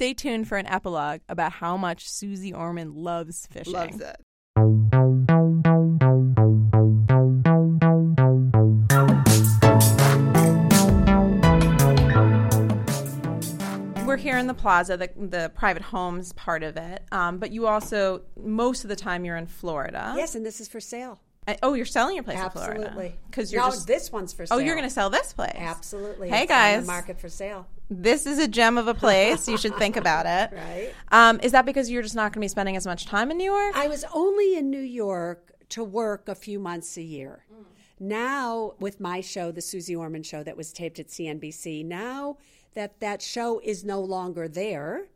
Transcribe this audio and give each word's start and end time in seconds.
Stay 0.00 0.14
tuned 0.14 0.48
for 0.48 0.56
an 0.56 0.66
epilogue 0.66 1.20
about 1.28 1.52
how 1.52 1.76
much 1.76 2.08
Suze 2.08 2.50
Orman 2.54 2.94
loves 2.94 3.46
fishing. 3.50 3.74
Loves 3.74 4.00
it. 4.00 4.16
We're 14.06 14.16
here 14.16 14.38
in 14.38 14.46
the 14.46 14.54
plaza, 14.56 14.96
the, 14.96 15.10
the 15.18 15.52
private 15.54 15.82
homes 15.82 16.32
part 16.32 16.62
of 16.62 16.78
it. 16.78 17.04
Um, 17.12 17.36
but 17.36 17.50
you 17.50 17.66
also, 17.66 18.22
most 18.42 18.84
of 18.84 18.88
the 18.88 18.96
time, 18.96 19.26
you're 19.26 19.36
in 19.36 19.46
Florida. 19.46 20.14
Yes, 20.16 20.34
and 20.34 20.46
this 20.46 20.62
is 20.62 20.68
for 20.68 20.80
sale. 20.80 21.20
Uh, 21.46 21.56
oh, 21.62 21.74
you're 21.74 21.84
selling 21.84 22.14
your 22.14 22.24
place 22.24 22.38
in 22.38 22.44
Absolutely. 22.44 22.86
Florida 22.86 23.14
because 23.28 23.52
you're 23.52 23.62
no, 23.62 23.68
just. 23.68 23.86
this 23.86 24.10
one's 24.10 24.32
for 24.32 24.46
sale. 24.46 24.56
oh, 24.56 24.60
you're 24.62 24.76
going 24.76 24.88
to 24.88 24.94
sell 24.94 25.10
this 25.10 25.34
place. 25.34 25.56
Absolutely. 25.56 26.30
Hey 26.30 26.44
It's 26.44 26.52
on 26.52 26.56
guys, 26.56 26.80
the 26.86 26.86
market 26.86 27.20
for 27.20 27.28
sale. 27.28 27.66
This 27.90 28.24
is 28.24 28.38
a 28.38 28.46
gem 28.46 28.78
of 28.78 28.86
a 28.86 28.94
place. 28.94 29.48
you 29.48 29.58
should 29.58 29.74
think 29.76 29.96
about 29.96 30.26
it. 30.26 30.56
Right. 30.60 30.92
Um, 31.10 31.40
is 31.42 31.52
that 31.52 31.66
because 31.66 31.90
you're 31.90 32.02
just 32.02 32.14
not 32.14 32.32
going 32.32 32.34
to 32.34 32.40
be 32.40 32.48
spending 32.48 32.76
as 32.76 32.86
much 32.86 33.06
time 33.06 33.30
in 33.30 33.36
New 33.36 33.50
York? 33.50 33.74
I 33.76 33.88
was 33.88 34.04
only 34.12 34.56
in 34.56 34.70
New 34.70 34.80
York 34.80 35.52
to 35.70 35.82
work 35.82 36.28
a 36.28 36.34
few 36.34 36.58
months 36.58 36.96
a 36.96 37.02
year. 37.02 37.44
Now, 37.98 38.74
with 38.78 39.00
my 39.00 39.20
show, 39.20 39.50
the 39.52 39.60
Suze 39.60 39.90
Orman 39.90 40.22
show 40.22 40.42
that 40.42 40.56
was 40.56 40.72
taped 40.72 40.98
at 40.98 41.08
CNBC, 41.08 41.84
now 41.84 42.36
that 42.74 43.00
that 43.00 43.20
show 43.22 43.60
is 43.64 43.84
no 43.84 44.00
longer 44.00 44.48
there, 44.48 45.06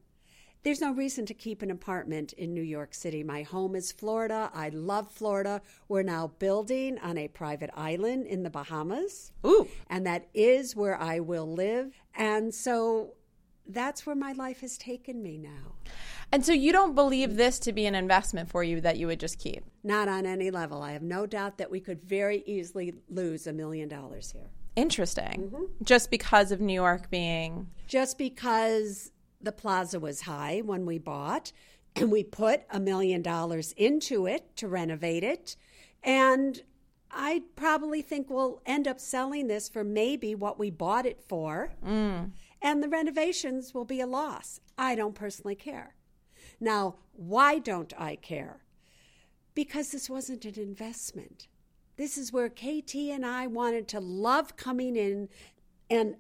there's 0.65 0.81
no 0.81 0.93
reason 0.93 1.27
to 1.27 1.35
keep 1.35 1.61
an 1.61 1.71
apartment 1.71 2.33
in 2.33 2.55
New 2.55 2.63
York 2.63 2.95
City. 2.95 3.23
My 3.23 3.43
home 3.43 3.77
is 3.77 3.93
Florida. 3.93 4.51
I 4.55 4.71
love 4.71 5.11
Florida. 5.11 5.61
We're 5.89 6.03
now 6.03 6.29
building 6.39 6.99
on 7.01 7.19
a 7.19 7.29
private 7.29 7.71
island 7.77 8.27
in 8.27 8.43
the 8.43 8.51
Bahamas. 8.51 9.31
Ooh. 9.47 9.69
And 9.89 10.07
that 10.07 10.27
is 10.33 10.75
where 10.75 10.99
I 10.99 11.21
will 11.21 11.53
live. 11.53 11.93
And 12.15 12.55
so 12.55 13.13
that's 13.67 14.07
where 14.07 14.17
my 14.17 14.33
life 14.33 14.61
has 14.61 14.79
taken 14.79 15.23
me 15.23 15.37
now. 15.37 15.75
And 16.33 16.45
so 16.45 16.53
you 16.53 16.73
don't 16.73 16.95
believe 16.95 17.37
this 17.37 17.59
to 17.61 17.73
be 17.73 17.85
an 17.85 17.95
investment 17.95 18.49
for 18.49 18.65
you 18.65 18.81
that 18.81 18.97
you 18.97 19.07
would 19.07 19.21
just 19.21 19.39
keep? 19.39 19.65
Not 19.83 20.09
on 20.09 20.25
any 20.25 20.51
level. 20.51 20.83
I 20.83 20.93
have 20.93 21.03
no 21.03 21.27
doubt 21.27 21.59
that 21.59 21.71
we 21.71 21.81
could 21.81 22.03
very 22.03 22.43
easily 22.47 22.95
lose 23.11 23.47
a 23.47 23.53
million 23.53 23.89
dollars 23.89 24.33
here. 24.33 24.51
Interesting. 24.77 25.51
Mm-hmm. 25.53 25.85
Just 25.85 26.11
because 26.11 26.51
of 26.51 26.61
New 26.61 26.75
York 26.75 27.11
being. 27.11 27.69
Just 27.87 28.19
because 28.19 29.13
the 29.45 29.53
plaza 29.53 30.01
was 30.01 30.23
high 30.23 30.61
when 30.65 30.87
we 30.87 30.99
bought, 30.99 31.53
and 31.97 32.11
we 32.11 32.25
put 32.25 32.63
a 32.71 32.81
million 32.81 33.23
dollars 33.23 33.73
into 33.77 34.27
it 34.27 34.57
to 34.57 34.69
renovate 34.69 35.25
it. 35.25 35.57
And 36.03 36.63
I 37.11 37.43
probably 37.55 38.03
think 38.03 38.29
we'll 38.29 38.61
end 38.67 38.89
up 38.89 38.99
selling 38.99 39.47
this 39.47 39.69
for 39.69 39.85
maybe 39.85 40.35
what 40.35 40.59
we 40.59 40.71
bought 40.71 41.07
it 41.07 41.23
for. 41.23 41.73
Mm. 41.85 42.33
And 42.61 42.83
the 42.83 42.89
renovations 42.89 43.73
will 43.73 43.85
be 43.85 44.01
a 44.01 44.07
loss. 44.07 44.61
I 44.77 44.95
don't 44.95 45.15
personally 45.15 45.55
care. 45.55 45.95
Now, 46.61 46.97
why 47.13 47.59
don't 47.59 47.93
I 47.99 48.17
care? 48.17 48.63
Because 49.55 49.93
this 49.93 50.11
wasn't 50.11 50.45
an 50.45 50.59
investment. 50.61 51.47
This 51.97 52.19
is 52.19 52.33
where 52.33 52.49
KT 52.49 52.95
and 52.97 53.25
I 53.25 53.47
wanted 53.47 53.87
to 53.89 54.01
love 54.01 54.57
coming 54.57 54.97
in 54.97 55.29
and, 55.89 56.17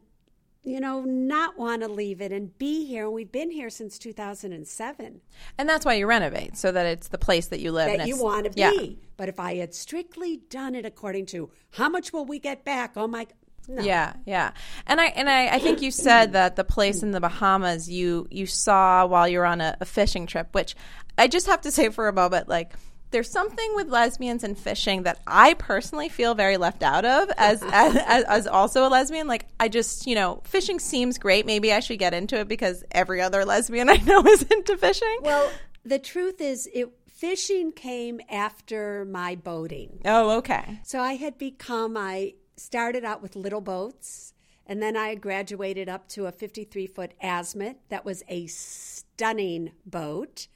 you 0.64 0.80
know, 0.80 1.02
not 1.02 1.58
want 1.58 1.82
to 1.82 1.88
leave 1.88 2.20
it 2.20 2.32
and 2.32 2.56
be 2.58 2.86
here. 2.86 3.04
And 3.04 3.12
we've 3.12 3.30
been 3.30 3.50
here 3.50 3.69
since 3.69 3.98
2007 3.98 5.20
And 5.58 5.69
that's 5.69 5.84
why 5.84 5.94
you 5.94 6.06
renovate, 6.06 6.56
so 6.56 6.72
that 6.72 6.86
it's 6.86 7.08
the 7.08 7.19
place 7.19 7.48
that 7.48 7.60
you 7.60 7.70
live. 7.70 7.98
that 7.98 8.08
you 8.08 8.20
want 8.20 8.47
to 8.47 8.50
be. 8.50 8.60
Yeah. 8.60 9.06
But 9.16 9.28
if 9.28 9.38
I 9.38 9.56
had 9.56 9.74
strictly 9.74 10.38
done 10.48 10.74
it 10.74 10.86
according 10.86 11.26
to 11.26 11.50
how 11.72 11.88
much 11.88 12.12
will 12.12 12.24
we 12.24 12.38
get 12.38 12.64
back? 12.64 12.92
Oh 12.97 13.06
my, 13.06 13.26
no. 13.69 13.82
Yeah, 13.82 14.14
yeah, 14.26 14.53
and 14.86 15.00
I 15.00 15.06
and 15.06 15.28
I, 15.30 15.48
I 15.54 15.58
think 15.58 15.82
you 15.82 15.91
said 15.91 16.32
that 16.32 16.56
the 16.56 16.64
place 16.64 17.03
in 17.03 17.12
the 17.12 17.20
Bahamas 17.20 17.88
you 17.88 18.26
you 18.30 18.47
saw 18.47 19.06
while 19.06 19.28
you 19.28 19.38
were 19.38 19.47
on 19.47 19.60
a, 19.60 19.76
a 19.80 19.84
fishing 19.84 20.26
trip, 20.26 20.48
which 20.53 20.74
I 21.16 21.28
just 21.28 21.47
have 21.47 21.60
to 21.62 21.70
say 21.70 21.91
for 21.91 22.08
a 22.08 22.12
moment, 22.12 22.48
like 22.48 22.74
there's 23.14 23.30
something 23.30 23.75
with 23.76 23.88
lesbians 23.88 24.42
and 24.42 24.58
fishing 24.58 25.04
that 25.04 25.20
I 25.25 25.54
personally 25.54 26.08
feel 26.08 26.34
very 26.34 26.56
left 26.56 26.82
out 26.82 27.04
of 27.04 27.30
as, 27.38 27.62
as 27.72 27.97
as 27.97 28.25
as 28.25 28.47
also 28.48 28.86
a 28.86 28.91
lesbian. 28.91 29.28
Like 29.28 29.47
I 29.60 29.69
just 29.69 30.06
you 30.06 30.16
know 30.16 30.42
fishing 30.44 30.80
seems 30.80 31.16
great. 31.16 31.47
Maybe 31.47 31.72
I 31.72 31.78
should 31.80 32.00
get 32.00 32.12
into 32.12 32.41
it 32.41 32.48
because 32.48 32.82
every 32.91 33.20
other 33.20 33.44
lesbian 33.44 33.88
I 33.97 33.97
know 33.98 34.20
is 34.26 34.42
into 34.42 34.76
fishing. 34.76 35.19
Well, 35.22 35.48
the 35.84 36.00
truth 36.00 36.41
is, 36.41 36.69
it 36.74 36.91
fishing 37.06 37.70
came 37.70 38.20
after 38.28 39.04
my 39.04 39.36
boating. 39.36 40.00
oh, 40.04 40.38
okay. 40.38 40.80
So 40.82 41.00
I 41.00 41.14
had 41.14 41.38
become, 41.38 41.97
I 41.97 42.34
started 42.56 43.04
out 43.04 43.22
with 43.22 43.36
little 43.36 43.60
boats, 43.60 44.34
and 44.66 44.82
then 44.82 44.97
I 44.97 45.14
graduated 45.14 45.88
up 45.88 46.08
to 46.08 46.26
a 46.26 46.32
53 46.32 46.88
foot 46.88 47.12
Azimut 47.22 47.76
that 47.91 48.04
was 48.04 48.24
a 48.28 48.48
stunning 48.48 49.70
boat. 49.86 50.48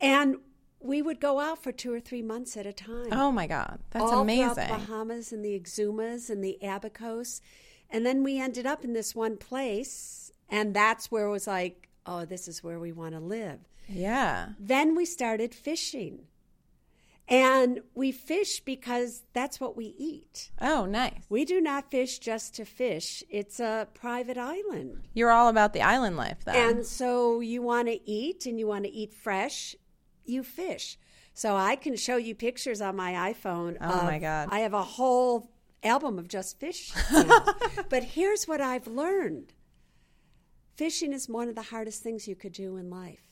And 0.00 0.36
we 0.80 1.02
would 1.02 1.20
go 1.20 1.40
out 1.40 1.62
for 1.62 1.72
two 1.72 1.92
or 1.92 2.00
three 2.00 2.22
months 2.22 2.56
at 2.56 2.66
a 2.66 2.72
time. 2.72 3.08
Oh 3.12 3.32
my 3.32 3.46
God, 3.46 3.80
that's 3.90 4.04
all 4.04 4.20
amazing. 4.22 4.68
Bahamas 4.68 5.32
and 5.32 5.44
the 5.44 5.58
Exumas 5.58 6.30
and 6.30 6.42
the 6.42 6.58
Abacos. 6.62 7.40
And 7.90 8.04
then 8.04 8.22
we 8.22 8.40
ended 8.40 8.66
up 8.66 8.84
in 8.84 8.92
this 8.92 9.14
one 9.14 9.36
place, 9.38 10.30
and 10.50 10.74
that's 10.74 11.10
where 11.10 11.26
it 11.26 11.30
was 11.30 11.46
like, 11.46 11.88
oh, 12.06 12.24
this 12.24 12.46
is 12.48 12.62
where 12.62 12.78
we 12.78 12.92
want 12.92 13.14
to 13.14 13.20
live. 13.20 13.60
yeah. 13.88 14.50
Then 14.58 14.94
we 14.94 15.04
started 15.04 15.54
fishing. 15.54 16.26
And 17.30 17.80
we 17.94 18.10
fish 18.10 18.60
because 18.60 19.22
that's 19.34 19.60
what 19.60 19.76
we 19.76 19.94
eat. 19.98 20.50
Oh, 20.62 20.86
nice. 20.86 21.20
We 21.28 21.44
do 21.44 21.60
not 21.60 21.90
fish 21.90 22.18
just 22.20 22.54
to 22.54 22.64
fish. 22.64 23.22
It's 23.28 23.60
a 23.60 23.86
private 23.92 24.38
island. 24.38 25.02
You're 25.12 25.30
all 25.30 25.48
about 25.48 25.74
the 25.74 25.82
island 25.82 26.16
life, 26.16 26.38
then. 26.46 26.56
And 26.56 26.86
so 26.86 27.40
you 27.40 27.60
want 27.60 27.88
to 27.88 28.10
eat 28.10 28.46
and 28.46 28.58
you 28.58 28.66
want 28.66 28.84
to 28.84 28.90
eat 28.90 29.12
fresh, 29.12 29.76
you 30.28 30.42
fish. 30.42 30.98
So 31.34 31.56
I 31.56 31.76
can 31.76 31.96
show 31.96 32.16
you 32.16 32.34
pictures 32.34 32.80
on 32.80 32.96
my 32.96 33.32
iPhone. 33.32 33.76
Oh, 33.80 34.00
of- 34.00 34.04
my 34.04 34.18
God. 34.18 34.48
I 34.50 34.60
have 34.60 34.74
a 34.74 34.82
whole 34.82 35.50
album 35.82 36.18
of 36.18 36.28
just 36.28 36.58
fish. 36.58 36.92
but 37.88 38.02
here's 38.02 38.46
what 38.46 38.60
I've 38.60 38.86
learned 38.86 39.52
fishing 40.76 41.12
is 41.12 41.28
one 41.28 41.48
of 41.48 41.56
the 41.56 41.62
hardest 41.62 42.02
things 42.02 42.28
you 42.28 42.36
could 42.36 42.52
do 42.52 42.76
in 42.76 42.88
life. 42.88 43.24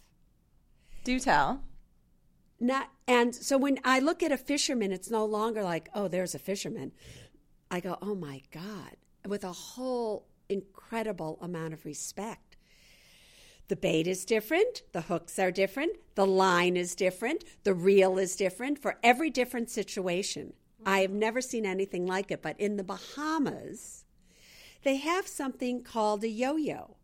Do 1.05 1.21
tell. 1.21 1.63
not 2.59 2.91
and 3.07 3.33
so 3.33 3.57
when 3.57 3.79
I 3.85 4.01
look 4.01 4.23
at 4.23 4.33
a 4.33 4.37
fisherman, 4.37 4.91
it's 4.91 5.11
no 5.11 5.25
longer 5.25 5.63
like, 5.63 5.89
oh, 5.95 6.09
there's 6.09 6.35
a 6.35 6.41
fisherman. 6.41 6.91
I 7.71 7.81
go, 7.81 7.99
oh 8.03 8.15
my 8.17 8.43
God, 8.53 8.97
with 9.25 9.45
a 9.45 9.53
whole 9.53 10.27
incredible 10.49 11.39
amount 11.41 11.73
of 11.73 11.85
respect. 11.85 12.46
The 13.69 13.77
bait 13.77 14.07
is 14.07 14.25
different, 14.25 14.83
the 14.93 15.03
hooks 15.03 15.39
are 15.39 15.51
different, 15.51 15.97
the 16.15 16.27
line 16.27 16.77
is 16.77 16.95
different, 16.95 17.45
the 17.65 17.75
reel 17.75 18.17
is 18.19 18.37
different 18.37 18.79
for 18.79 18.99
every 19.03 19.29
different 19.31 19.71
situation. 19.71 20.53
I 20.85 21.01
have 21.01 21.11
never 21.11 21.41
seen 21.41 21.67
anything 21.67 22.07
like 22.07 22.31
it, 22.31 22.43
but 22.43 22.61
in 22.61 22.77
the 22.77 22.85
Bahamas, 22.85 24.05
they 24.85 24.97
have 24.97 25.27
something 25.27 25.83
called 25.83 26.23
a 26.23 26.29
yo 26.29 26.57
yo. 26.57 26.97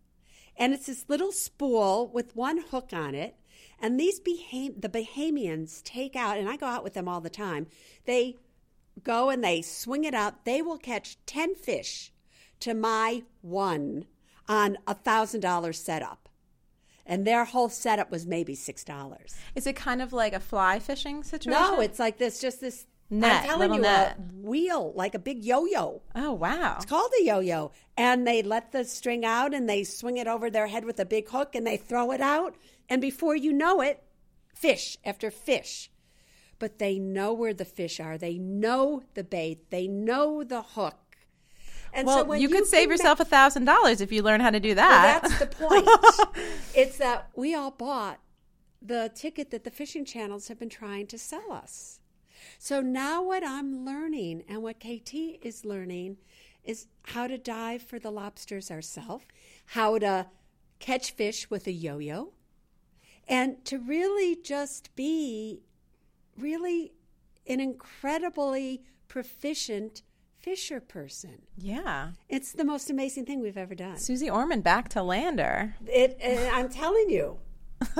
And 0.56 0.72
it's 0.72 0.86
this 0.86 1.06
little 1.08 1.32
spool 1.32 2.08
with 2.08 2.36
one 2.36 2.58
hook 2.58 2.90
on 2.92 3.14
it. 3.16 3.34
And 3.80 3.98
these 3.98 4.20
Baham- 4.20 4.80
the 4.80 4.88
Bahamians 4.88 5.82
take 5.82 6.14
out, 6.14 6.38
and 6.38 6.48
I 6.48 6.56
go 6.56 6.66
out 6.66 6.84
with 6.84 6.94
them 6.94 7.08
all 7.08 7.20
the 7.20 7.30
time. 7.30 7.66
They 8.04 8.36
go 9.02 9.30
and 9.30 9.42
they 9.42 9.62
swing 9.62 10.04
it 10.04 10.14
out. 10.14 10.44
They 10.44 10.62
will 10.62 10.78
catch 10.78 11.16
10 11.26 11.56
fish 11.56 12.12
to 12.60 12.74
my 12.74 13.24
one. 13.40 14.06
on 14.48 14.76
a 14.86 14.94
thousand 14.94 15.40
dollar 15.40 15.72
setup, 15.72 16.21
and 17.06 17.26
their 17.26 17.44
whole 17.44 17.68
setup 17.68 18.10
was 18.10 18.26
maybe 18.26 18.54
six 18.54 18.84
dollars. 18.84 19.34
Is 19.54 19.66
it 19.66 19.76
kind 19.76 20.02
of 20.02 20.12
like 20.12 20.32
a 20.32 20.40
fly 20.40 20.78
fishing 20.78 21.22
situation? 21.22 21.52
No, 21.52 21.80
it's 21.80 21.98
like 21.98 22.18
this, 22.18 22.40
just 22.40 22.60
this 22.60 22.86
Net, 23.10 23.42
I'm 23.42 23.46
telling 23.46 23.74
you, 23.74 23.80
net. 23.82 24.16
a 24.18 24.22
wheel 24.40 24.94
like 24.96 25.14
a 25.14 25.18
big 25.18 25.44
yo-yo. 25.44 26.00
Oh 26.14 26.32
wow. 26.32 26.76
It's 26.76 26.86
called 26.86 27.12
a 27.20 27.24
yo-yo, 27.24 27.72
and 27.94 28.26
they 28.26 28.42
let 28.42 28.72
the 28.72 28.84
string 28.84 29.22
out 29.22 29.52
and 29.52 29.68
they 29.68 29.84
swing 29.84 30.16
it 30.16 30.26
over 30.26 30.48
their 30.48 30.66
head 30.68 30.86
with 30.86 30.98
a 30.98 31.04
big 31.04 31.28
hook 31.28 31.54
and 31.54 31.66
they 31.66 31.76
throw 31.76 32.12
it 32.12 32.22
out, 32.22 32.56
and 32.88 33.02
before 33.02 33.36
you 33.36 33.52
know 33.52 33.82
it, 33.82 34.02
fish 34.54 34.96
after 35.04 35.30
fish. 35.30 35.90
But 36.58 36.78
they 36.78 36.98
know 36.98 37.34
where 37.34 37.52
the 37.52 37.66
fish 37.66 38.00
are. 38.00 38.16
They 38.16 38.38
know 38.38 39.02
the 39.12 39.24
bait. 39.24 39.68
They 39.70 39.88
know 39.88 40.42
the 40.42 40.62
hook. 40.62 40.94
And 41.92 42.06
well, 42.06 42.18
so 42.18 42.24
when 42.24 42.40
you 42.40 42.48
could 42.48 42.66
save 42.66 42.90
yourself 42.90 43.20
a 43.20 43.24
thousand 43.24 43.66
dollars 43.66 44.00
if 44.00 44.10
you 44.12 44.22
learn 44.22 44.40
how 44.40 44.50
to 44.50 44.60
do 44.60 44.68
Well, 44.68 44.76
that. 44.76 45.22
that's 45.22 45.38
the 45.38 45.46
point. 45.46 45.88
it's 46.74 46.98
that 46.98 47.28
we 47.34 47.54
all 47.54 47.70
bought 47.70 48.18
the 48.80 49.10
ticket 49.14 49.50
that 49.50 49.64
the 49.64 49.70
fishing 49.70 50.04
channels 50.04 50.48
have 50.48 50.58
been 50.58 50.70
trying 50.70 51.06
to 51.08 51.18
sell 51.18 51.52
us. 51.52 52.00
So 52.58 52.80
now 52.80 53.22
what 53.22 53.44
I'm 53.46 53.84
learning 53.84 54.44
and 54.48 54.62
what 54.62 54.80
KT 54.80 55.14
is 55.42 55.64
learning 55.64 56.16
is 56.64 56.86
how 57.02 57.26
to 57.26 57.38
dive 57.38 57.82
for 57.82 57.98
the 57.98 58.10
lobsters 58.10 58.70
ourselves, 58.70 59.24
how 59.66 59.98
to 59.98 60.26
catch 60.78 61.12
fish 61.12 61.50
with 61.50 61.66
a 61.66 61.72
yo-yo, 61.72 62.32
and 63.28 63.64
to 63.64 63.78
really 63.78 64.36
just 64.36 64.94
be 64.96 65.62
really 66.36 66.92
an 67.46 67.60
incredibly 67.60 68.82
proficient 69.08 70.02
fisher 70.42 70.80
person. 70.80 71.42
yeah. 71.56 72.10
It's 72.28 72.52
the 72.52 72.64
most 72.64 72.90
amazing 72.90 73.26
thing 73.26 73.40
we've 73.40 73.56
ever 73.56 73.74
done. 73.74 73.96
Suze 73.96 74.28
Orman 74.28 74.60
back 74.60 74.88
to 74.90 75.02
Lander. 75.02 75.76
It, 75.86 76.18
I'm 76.52 76.68
telling 76.68 77.08
you, 77.10 77.38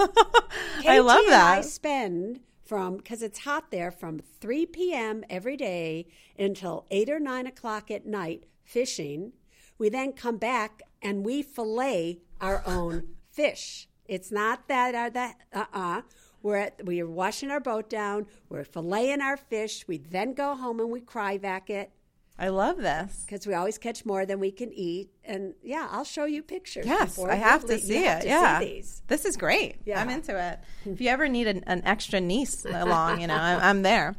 I 0.86 0.98
love 0.98 1.24
that. 1.28 1.58
I 1.58 1.60
spend 1.62 2.40
from 2.64 2.96
because 2.96 3.22
it's 3.22 3.40
hot 3.40 3.70
there 3.70 3.90
from 3.90 4.20
3 4.40 4.66
p.m. 4.66 5.24
every 5.30 5.56
day 5.56 6.06
until 6.38 6.86
8 6.90 7.10
or 7.10 7.20
9 7.20 7.46
o'clock 7.46 7.90
at 7.90 8.06
night 8.06 8.44
fishing. 8.64 9.32
We 9.78 9.88
then 9.88 10.12
come 10.12 10.36
back 10.36 10.82
and 11.00 11.24
we 11.24 11.42
fillet 11.42 12.20
our 12.40 12.62
own 12.66 13.08
fish. 13.30 13.88
It's 14.06 14.30
not 14.30 14.68
that 14.68 14.94
uh, 14.94 15.10
that 15.10 15.36
uh 15.52 15.64
uh 15.72 16.02
We're 16.42 16.56
at, 16.56 16.84
we 16.84 17.00
are 17.00 17.08
washing 17.08 17.50
our 17.50 17.60
boat 17.60 17.88
down. 17.88 18.26
We're 18.48 18.64
filleting 18.64 19.20
our 19.20 19.36
fish. 19.36 19.86
We 19.86 19.98
then 19.98 20.34
go 20.34 20.54
home 20.54 20.80
and 20.80 20.90
we 20.90 21.00
cry 21.00 21.38
vac 21.38 21.70
it 21.70 21.92
I 22.38 22.49
love 22.49 22.79
this. 22.79 23.25
because 23.26 23.46
we 23.46 23.55
always 23.55 23.79
catch 23.79 24.05
more 24.05 24.26
than 24.26 24.40
we 24.40 24.50
can 24.50 24.73
eat. 24.73 25.11
And 25.25 25.55
yeah, 25.62 25.87
I'll 25.90 26.05
show 26.05 26.25
you 26.25 26.43
pictures. 26.43 26.87
Yes, 26.87 27.19
I 27.19 27.34
have 27.37 27.62
to 27.67 27.75
leave. 27.75 27.82
see 27.82 27.99
You 27.99 28.05
have 28.05 28.19
it. 28.20 28.23
to 28.23 28.29
yeah, 28.29 28.58
see 28.58 28.64
these. 28.64 29.02
this 29.06 29.25
is 29.25 29.37
great. 29.37 29.76
Yeah. 29.84 30.00
I'm 30.00 30.11
into 30.11 30.37
it. 30.38 30.58
If 30.93 31.00
you 31.00 31.08
ever 31.11 31.29
need 31.29 31.46
an, 31.46 31.62
an 31.67 31.82
extra 31.84 32.20
niece 32.20 32.64
along, 32.64 33.20
you 33.20 33.26
know, 33.29 33.37
I'm, 33.37 33.61
I'm 33.61 33.82
there. 33.82 34.17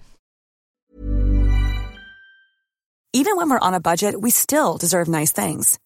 Even 3.15 3.35
when 3.37 3.49
we're 3.49 3.59
on 3.59 3.73
a 3.73 3.79
budget, 3.79 4.19
we 4.19 4.31
still 4.31 4.77
deserve 4.77 5.07
nice 5.07 5.31
things. 5.31 5.79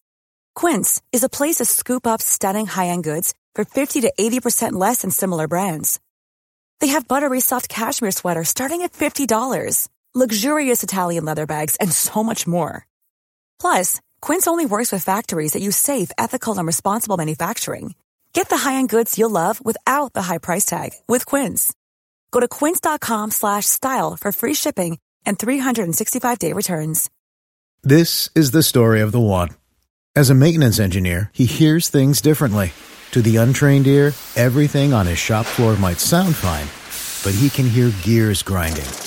Quince 0.56 1.02
is 1.12 1.24
a 1.24 1.30
place 1.30 1.58
to 1.58 1.66
scoop 1.66 2.08
up 2.08 2.22
stunning 2.22 2.66
high-end 2.68 3.04
goods 3.04 3.34
for 3.54 3.66
50 3.66 4.02
to 4.02 4.14
80% 4.20 4.74
less 4.74 5.02
than 5.02 5.12
similar 5.12 5.48
brands. 5.48 6.00
They 6.80 6.88
have 6.88 7.08
buttery 7.08 7.42
soft 7.42 7.68
cashmere 7.70 8.12
sweaters 8.12 8.50
starting 8.50 8.82
at 8.84 8.94
$50, 8.94 9.88
luxurious 10.16 10.84
Italian 10.84 11.26
leather 11.26 11.46
bags, 11.46 11.76
and 11.82 11.92
so 11.92 12.24
much 12.24 12.48
more. 12.48 12.88
Plus, 13.60 14.00
Quince 14.22 14.48
only 14.48 14.66
works 14.66 14.92
with 14.92 15.04
factories 15.04 15.54
that 15.54 15.62
use 15.62 15.76
safe, 15.76 16.12
ethical, 16.18 16.58
and 16.58 16.66
responsible 16.66 17.18
manufacturing. 17.18 17.96
Get 18.34 18.50
the 18.50 18.58
high-end 18.58 18.90
goods 18.90 19.18
you'll 19.18 19.32
love 19.32 19.64
without 19.64 20.14
the 20.14 20.22
high 20.22 20.38
price 20.38 20.66
tag 20.66 20.92
with 21.08 21.26
Quince. 21.26 21.74
Go 22.32 22.40
to 22.40 22.48
quince.com 22.48 23.32
slash 23.32 23.66
style 23.66 24.16
for 24.16 24.32
free 24.32 24.54
shipping 24.54 25.00
and 25.26 25.38
365-day 25.40 26.54
returns. 26.54 27.10
This 27.84 28.30
is 28.36 28.52
the 28.52 28.64
story 28.64 29.02
of 29.02 29.12
the 29.12 29.20
one. 29.20 29.50
As 30.16 30.30
a 30.30 30.36
maintenance 30.36 30.80
engineer, 30.80 31.32
he 31.34 31.46
hears 31.46 31.90
things 31.90 32.22
differently. 32.22 32.74
To 33.12 33.22
the 33.22 33.38
untrained 33.38 33.88
ear, 33.88 34.14
everything 34.36 34.94
on 34.94 35.08
his 35.08 35.18
shop 35.18 35.46
floor 35.46 35.76
might 35.78 36.00
sound 36.00 36.36
fine, 36.36 36.68
but 37.24 37.40
he 37.40 37.50
can 37.50 37.68
hear 37.70 37.92
gears 38.04 38.44
grinding 38.44 39.07